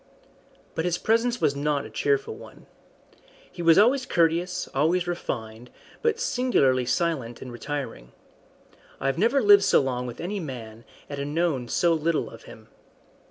But 0.73 0.83
his 0.85 0.97
presence 0.97 1.39
was 1.39 1.55
not 1.55 1.85
a 1.85 1.89
cheerful 1.91 2.33
one. 2.33 2.65
He 3.51 3.61
was 3.61 3.77
always 3.77 4.07
courteous, 4.07 4.67
always 4.73 5.05
refined, 5.05 5.69
but 6.01 6.19
singularly 6.19 6.87
silent 6.87 7.39
and 7.39 7.51
retiring. 7.51 8.11
I 8.99 9.05
have 9.05 9.19
never 9.19 9.43
lived 9.43 9.63
so 9.63 9.79
long 9.79 10.07
with 10.07 10.19
any 10.19 10.39
man 10.39 10.85
and 11.07 11.35
known 11.35 11.67
so 11.67 11.93
little 11.93 12.31
of 12.31 12.45
him. 12.45 12.69